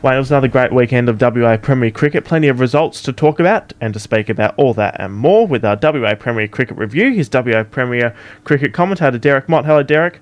[0.00, 2.24] Well, it was another great weekend of WA Premier Cricket.
[2.24, 5.64] Plenty of results to talk about and to speak about all that and more with
[5.64, 7.10] our WA Premier Cricket review.
[7.10, 8.14] Here's WA Premier
[8.44, 9.64] Cricket commentator Derek Mott.
[9.64, 10.20] Hello, Derek.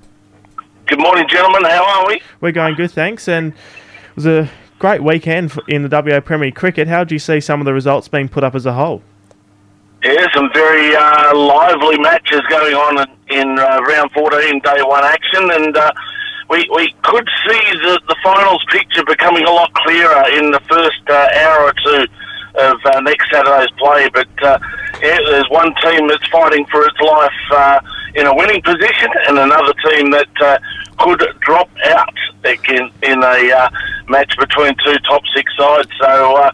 [0.86, 1.64] Good morning, gentlemen.
[1.64, 2.22] How are we?
[2.40, 3.28] We're going good, thanks.
[3.28, 6.88] And it was a great weekend in the WA Premier Cricket.
[6.88, 9.02] How do you see some of the results being put up as a whole?
[10.02, 15.04] Yeah, some very uh, lively matches going on in, in uh, round 14, day one
[15.04, 15.92] action, and uh,
[16.48, 21.02] we, we could see the, the finals picture becoming a lot clearer in the first
[21.08, 22.06] uh, hour or two
[22.58, 24.08] of uh, next Saturday's play.
[24.12, 24.58] But uh,
[25.02, 27.80] yeah, there's one team that's fighting for its life uh,
[28.14, 30.58] in a winning position, and another team that uh,
[30.98, 32.14] could drop out
[32.44, 33.68] in, in a uh,
[34.08, 35.90] match between two top six sides.
[36.00, 36.50] So.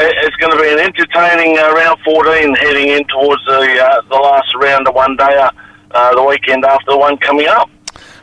[0.00, 4.86] It's going to be an entertaining round 14 heading in towards the the last round
[4.86, 5.48] of one day,
[5.90, 7.68] the weekend after the one coming up.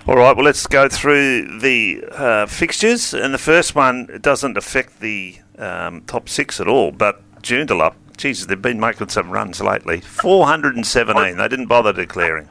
[0.07, 3.11] All right, well, let's go through the uh, fixtures.
[3.11, 8.45] And the first one doesn't affect the um, top six at all, but Joondalup, Jesus,
[8.45, 10.01] they've been making some runs lately.
[10.01, 12.47] 417, they didn't bother declaring.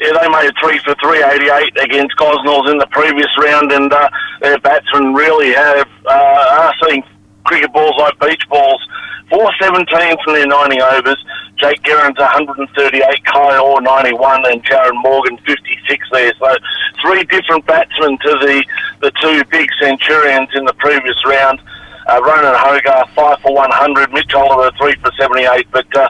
[0.00, 4.58] Yeah, they made three for 388 against Gosnells in the previous round, and uh, their
[4.58, 7.04] batsmen really have uh, are seeing
[7.44, 8.84] cricket balls like beach balls.
[9.30, 11.24] 417 from their 90 overs.
[11.60, 16.32] Jake Guerin's 138, Kai Orr 91, and Jared Morgan 56 there.
[16.38, 16.54] So
[17.02, 18.64] three different batsmen to the,
[19.00, 21.60] the two big Centurions in the previous round.
[22.08, 25.66] Uh, Ronan Hogarth 5 for 100, Mitch Oliver 3 for 78.
[25.70, 26.08] But uh,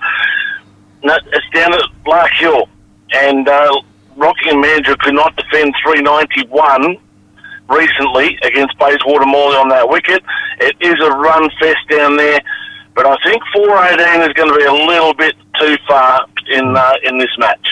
[1.02, 2.68] it's down at Lark Hill.
[3.12, 3.82] And uh,
[4.16, 6.96] Rockingham Mandurah could not defend 391
[7.68, 10.22] recently against Bayswater Morley on that wicket.
[10.60, 12.40] It is a run fest down there.
[12.94, 16.92] But I think 418 is going to be a little bit too far in uh,
[17.04, 17.68] in this match.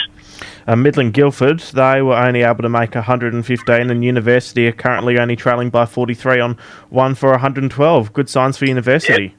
[0.67, 5.35] Uh, Midland Guildford, they were only able to make 115, and University are currently only
[5.35, 6.59] trailing by 43 on
[6.91, 8.13] one for 112.
[8.13, 9.35] Good signs for University.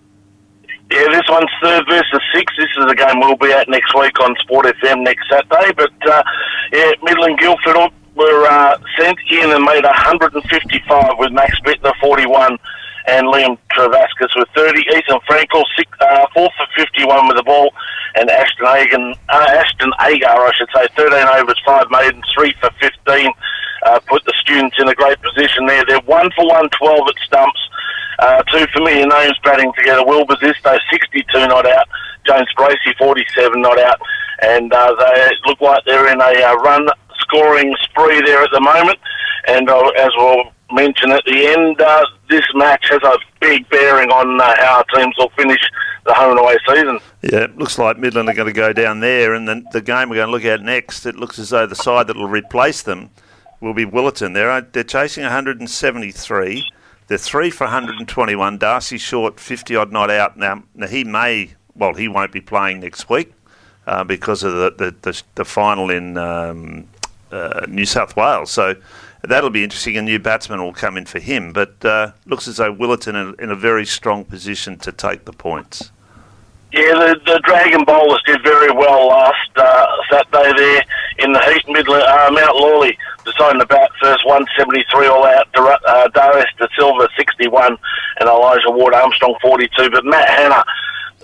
[0.91, 2.51] Yeah, this one's third versus six.
[2.57, 5.71] This is a game we'll be at next week on Sport FM next Saturday.
[5.77, 6.23] But uh,
[6.73, 7.77] yeah, Midland Guildford
[8.15, 12.57] were uh, sent in and made 155 with Max Bittner 41
[13.07, 14.81] and Liam Travascus with 30.
[14.81, 17.71] Ethan Frankel, six, uh, 4 for 51 with the ball.
[18.15, 22.69] And Ashton Agar, uh, Ashton Agar, I should say, 13 overs, 5 maidens, 3 for
[22.79, 23.31] 15.
[23.85, 25.83] Uh, put the students in a great position there.
[25.87, 27.59] They're 1 for 112 at stumps.
[28.19, 30.03] Uh, two familiar names batting together.
[30.05, 31.87] Will Bosisto, 62 not out.
[32.27, 34.01] James Bracey, 47 not out.
[34.41, 36.89] And uh, they look like they're in a uh, run
[37.19, 38.99] scoring spree there at the moment.
[39.47, 44.09] And uh, as we'll mention at the end, uh, this match has a big bearing
[44.09, 45.59] on uh, how our teams will finish
[46.05, 46.99] the home and away season.
[47.21, 50.09] Yeah, it looks like Midland are going to go down there, and then the game
[50.09, 52.81] we're going to look at next, it looks as though the side that will replace
[52.81, 53.09] them
[53.61, 54.33] will be Willetton.
[54.33, 56.71] They're, they're chasing 173.
[57.07, 58.57] They're three for 121.
[58.57, 60.37] Darcy Short, 50 odd not out.
[60.37, 63.33] Now, now he may, well, he won't be playing next week
[63.87, 66.87] uh, because of the, the, the, the final in um,
[67.31, 68.51] uh, New South Wales.
[68.51, 68.75] So
[69.23, 69.97] that'll be interesting.
[69.97, 73.35] A new batsman will come in for him, but uh, looks as though Willetton in,
[73.43, 75.91] in a very strong position to take the points.
[76.71, 80.83] Yeah, the, the Dragon Bowlers did very well last uh, Saturday there
[81.17, 81.67] in the heat.
[81.67, 85.47] Midland, uh, Mount Lawley deciding to bat first 173 all out.
[85.55, 87.75] Uh, Darius De Silva 61
[88.19, 89.89] and Elijah Ward Armstrong 42.
[89.89, 90.63] But Matt Hanna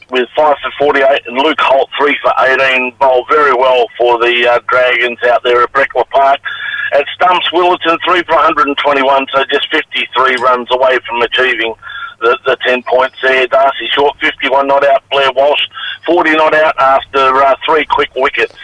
[0.09, 4.47] with 5 for 48 and Luke Holt 3 for 18 bowled very well for the
[4.47, 6.39] uh, Dragons out there at Breckler Park.
[6.95, 11.75] At Stumps, Willetton 3 for 121, so just 53 runs away from achieving
[12.21, 13.47] the, the 10 points there.
[13.47, 15.59] Darcy Short 51 not out, Blair Walsh
[16.05, 18.55] 40 not out after uh, three quick wickets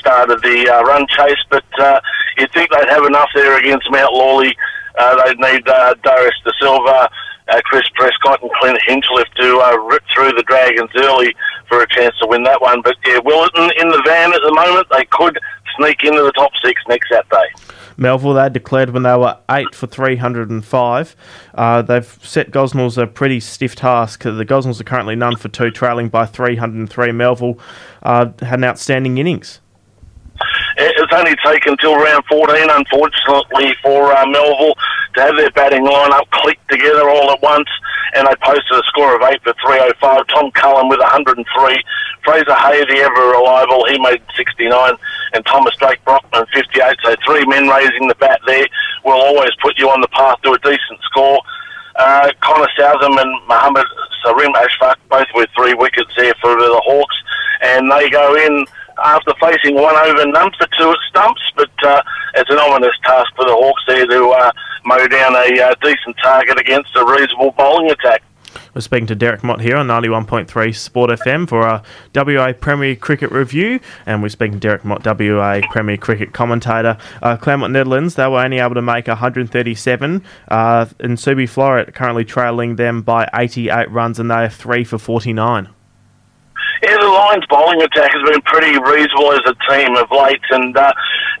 [0.00, 2.00] started the uh, run chase, but uh,
[2.38, 4.56] you'd think they'd have enough there against Mount Lawley.
[4.96, 7.10] Uh, they'd need uh, Darius De Silva,
[7.54, 11.34] uh, Chris Prescott, and Clint Hinchliffe to uh, rip through the Dragons early
[11.68, 12.82] for a chance to win that one.
[12.82, 14.86] But yeah, Willetton in the van at the moment.
[14.90, 15.38] They could
[15.76, 17.52] sneak into the top six next Saturday.
[17.96, 21.16] Melville, they declared when they were 8 for 305.
[21.54, 24.24] Uh, they've set Gosnells a pretty stiff task.
[24.24, 27.12] The Gosnells are currently none for 2, trailing by 303.
[27.12, 27.58] Melville
[28.02, 29.60] uh, had an outstanding innings.
[30.76, 34.74] It's only taken till round 14, unfortunately, for uh, Melville
[35.14, 37.68] to have their batting lineup click together all at once,
[38.14, 40.26] and they posted a score of 8 for 305.
[40.28, 41.44] Tom Cullen with 103.
[42.24, 44.94] Fraser Hay, the ever reliable, he made 69,
[45.34, 46.96] and Thomas Drake Brockman 58.
[47.04, 48.66] So three men raising the bat there
[49.04, 51.38] will always put you on the path to a decent score.
[51.96, 53.86] Uh, Connor Southam and Mohammed
[54.24, 57.16] Sarim Ashfaq both with three wickets there for the Hawks,
[57.62, 58.66] and they go in
[59.02, 62.02] after facing one over, none for two at stumps, but uh,
[62.34, 64.52] it's an ominous task for the Hawks there to uh,
[64.84, 68.22] mow down a uh, decent target against a reasonable bowling attack.
[68.74, 71.82] We're speaking to Derek Mott here on 91.3 Sport FM for our
[72.14, 76.98] WA Premier Cricket review, and we're speaking to Derek Mott, WA Premier Cricket commentator.
[77.22, 82.24] Uh, Claremont Nedlands, they were only able to make 137, uh, and Subi Floreat currently
[82.24, 85.68] trailing them by 88 runs, and they are 3 for 49.
[87.24, 90.92] Lions bowling attack has been pretty reasonable as a team of late, and uh,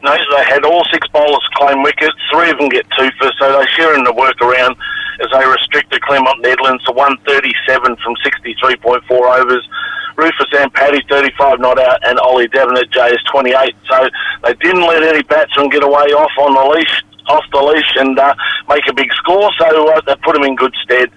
[0.02, 3.52] no, they had all six bowlers claim wickets, three of them get two for, so
[3.52, 4.76] they're sharing the work around
[5.20, 9.68] as they restricted Claremont Nedlands to 137 from 63.4 overs.
[10.16, 13.76] Rufus Ampati 35 not out and Ollie Devon at J is 28.
[13.84, 14.08] So
[14.44, 18.18] they didn't let any batsmen get away off on the leash, off the leash and
[18.18, 18.34] uh,
[18.68, 19.50] make a big score.
[19.58, 21.10] So uh, they put them in good stead.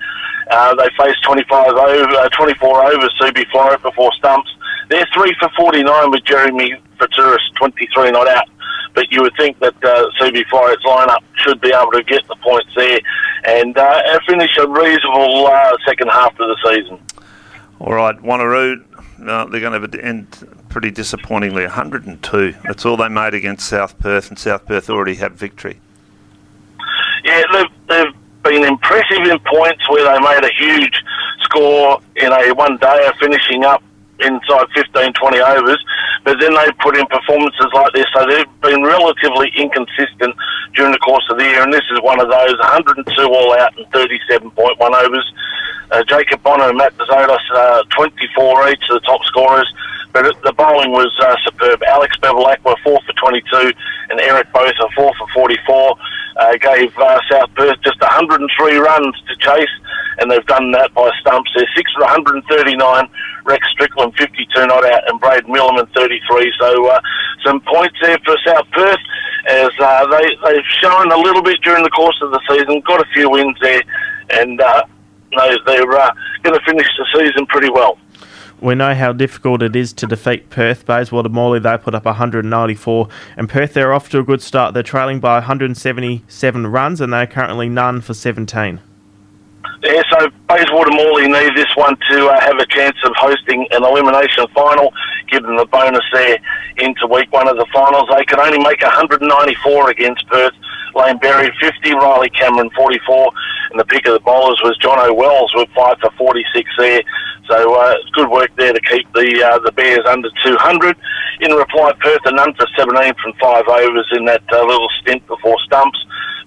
[0.50, 4.50] Uh, they faced 25 over, uh, 24 overs Subi Floreat before stumps.
[4.90, 8.48] They're three for 49 with Jeremy Faturis 23 not out
[8.98, 12.36] but you would think that uh, Subi Floreat's lineup should be able to get the
[12.38, 13.00] points there
[13.46, 17.00] and uh, finish a reasonable uh, second half of the season.
[17.80, 18.84] All right, Wanneroo,
[19.28, 22.56] uh, they're going to end pretty disappointingly 102.
[22.64, 25.80] That's all they made against South Perth, and South Perth already had victory.
[27.24, 28.14] Yeah, they've, they've
[28.44, 31.04] been impressive in points where they made a huge
[31.42, 33.84] score in a one day of finishing up
[34.20, 35.84] inside 15, 20 overs,
[36.28, 38.06] but then they put in performances like this.
[38.14, 40.36] So they've been relatively inconsistent
[40.76, 43.72] during the course of the year, and this is one of those 102 all out
[43.78, 45.34] and 37.1 overs.
[45.90, 49.74] Uh, Jacob Bonner and Matt Bezotis, uh, 24 each, the top scorers.
[50.12, 51.82] But the bowling was uh, superb.
[51.84, 53.72] Alex Bevilacqua, 4 for 22,
[54.10, 55.96] and Eric Botha, 4 for 44.
[56.36, 59.70] Uh, gave uh, South Perth just 103 runs to chase,
[60.20, 61.52] and they've done that by stumps.
[61.56, 63.10] They're 6 for 139.
[63.46, 66.54] Rex Strickland, 52 not out, and Braden Milliman, 33.
[66.60, 67.00] So uh,
[67.46, 69.00] some points there for South Perth
[69.50, 73.00] as uh, they, they've shown a little bit during the course of the season, got
[73.00, 73.82] a few wins there,
[74.32, 74.84] and uh,
[75.66, 76.12] they're uh,
[76.44, 77.98] going to finish the season pretty well.
[78.60, 80.86] We know how difficult it is to defeat Perth.
[80.86, 83.08] Bayswater Morley, they put up 194.
[83.38, 84.74] And Perth, they're off to a good start.
[84.74, 88.80] They're trailing by 177 runs, and they're currently none for 17.
[89.84, 93.84] Yeah, so Bayswater Morley need this one to uh, have a chance of hosting an
[93.84, 94.92] elimination final,
[95.30, 96.40] give them the bonus there
[96.78, 98.10] into week one of the finals.
[98.10, 100.54] They can only make 194 against Perth.
[100.96, 103.32] Lane Berry 50, Riley Cameron 44,
[103.70, 107.02] and the pick of the bowlers was John O'Wells with 5 for 46 there.
[107.48, 110.98] So uh, good work there to keep the uh, the Bears under 200.
[111.42, 115.26] In reply, Perth are none for 17 from five overs in that uh, little stint
[115.28, 116.00] before stumps.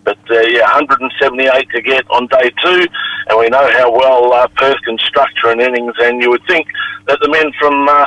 [0.05, 2.87] But uh, yeah, 178 to get on day two,
[3.29, 5.95] and we know how well uh, Perth can structure an innings.
[6.01, 6.67] And you would think
[7.07, 8.07] that the men from uh,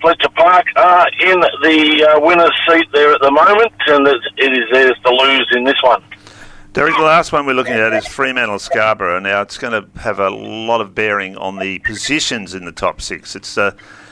[0.00, 4.70] Fletcher Park are in the uh, winner's seat there at the moment, and it is
[4.72, 6.02] theirs to lose in this one.
[6.72, 9.18] Derek, the last one we're looking at is Fremantle Scarborough.
[9.18, 13.00] Now, it's going to have a lot of bearing on the positions in the top
[13.00, 13.34] six.
[13.34, 13.70] It's uh,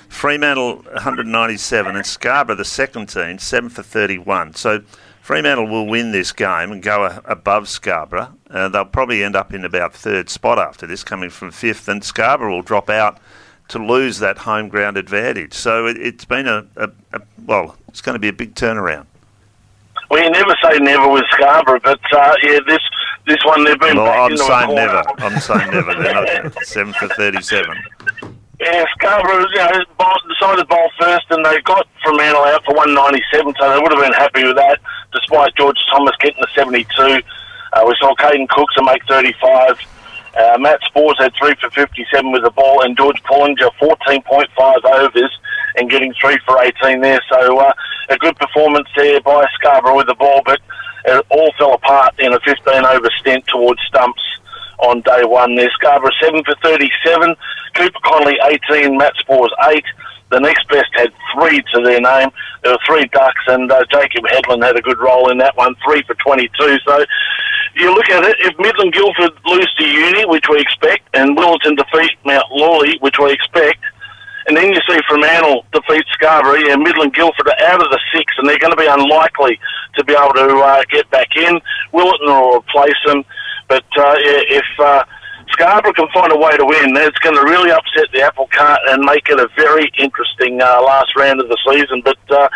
[0.09, 4.55] Fremantle 197 and Scarborough, the second team, 7 for 31.
[4.55, 4.83] So
[5.25, 8.35] Fremantle will win this game and go a- above Scarborough.
[8.51, 12.05] Uh, they'll probably end up in about third spot after this, coming from fifth, and
[12.05, 13.17] Scarborough will drop out
[13.69, 15.55] to lose that home ground advantage.
[15.55, 19.07] So it, has been a, a, a, well, it's going to be a big turnaround.
[20.11, 22.81] Well, you never say never with Scarborough, but uh, yeah, this
[23.27, 23.97] this one they've been.
[23.97, 25.03] Well, I'm saying never.
[25.21, 25.95] I'm saying never.
[25.95, 27.75] They're not seven for thirty-seven.
[28.61, 29.85] Yeah, Scarborough, you know,
[30.29, 34.01] decided to bowl first, and they got Fremantle out for 197, so they would have
[34.01, 34.79] been happy with that,
[35.15, 36.87] despite George Thomas getting the 72.
[37.73, 39.79] Uh, we saw Caden Cooks make 35.
[40.37, 45.39] Uh, Matt Spoors had 3 for 57 with the ball, and George Pullinger 14.5 overs
[45.77, 47.21] and getting 3 for 18 there.
[47.29, 47.73] So uh,
[48.11, 50.61] a good performance there by Scarborough with the ball, but
[51.07, 54.23] it all fell apart in a 15 over stint towards stumps
[54.79, 55.71] on day one there.
[55.75, 57.37] Scarborough 7 for 37,
[57.75, 58.39] Cooper Connolly
[58.71, 59.85] 18, Matt Spoors 8.
[60.31, 62.31] The next best had three to their name.
[62.63, 65.77] There were three ducks, and uh, Jacob Headland had a good role in that one,
[65.85, 66.79] three for 22.
[66.87, 67.05] So
[67.77, 71.77] you look at it, if Midland Guildford lose to Uni, which we expect, and Willetton
[71.77, 73.83] defeat Mount Lawley, which we expect,
[74.47, 78.33] and then you see Fremantle defeat Scarborough, and Midland Guildford are out of the six,
[78.39, 79.59] and they're going to be unlikely
[79.97, 81.61] to be able to uh, get back in.
[81.93, 83.25] Willetton will replace them,
[83.69, 85.05] but uh, if uh,
[85.55, 88.81] Scarborough can find a way to win, it's going to really upset the apple cart
[88.89, 92.03] and make it a very interesting uh, last round of the season.
[92.05, 92.49] But uh,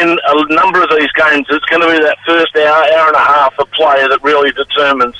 [0.00, 3.16] in a number of these games, it's going to be that first hour, hour and
[3.16, 5.14] a half of play that really determines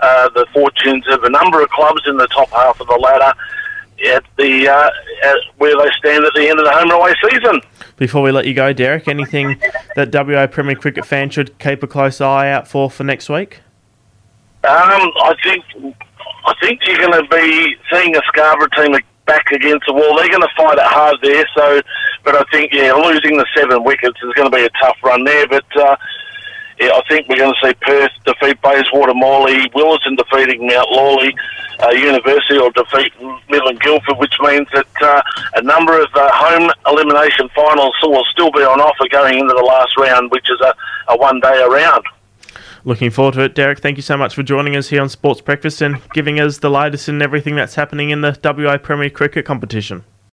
[0.00, 3.32] uh, the fortunes of a number of clubs in the top half of the ladder
[4.08, 4.90] at the uh,
[5.22, 7.60] at where they stand at the end of the home and away season.
[7.96, 9.62] Before we let you go, Derek, anything
[9.94, 13.60] that WA Premier Cricket fans should keep a close eye out for for next week?
[14.64, 15.94] Um, I think
[16.44, 18.96] I think you're going to be seeing a Scarborough team
[19.26, 20.16] back against the wall.
[20.16, 21.46] They're going to fight it hard there.
[21.56, 21.80] So,
[22.24, 25.24] but I think yeah, losing the seven wickets is going to be a tough run
[25.24, 25.46] there.
[25.48, 25.96] But uh,
[26.80, 31.34] yeah, I think we're going to see Perth defeat Bayswater Morley, Willetton defeating Mount Lawley,
[31.82, 33.12] uh, University will defeat
[33.48, 35.22] Midland Guildford, which means that uh,
[35.56, 39.62] a number of uh, home elimination finals will still be on offer going into the
[39.62, 40.74] last round, which is a,
[41.08, 42.04] a one day around.
[42.86, 43.80] Looking forward to it, Derek.
[43.80, 46.68] Thank you so much for joining us here on Sports Breakfast and giving us the
[46.68, 50.04] latest in everything that's happening in the WA Premier Cricket competition.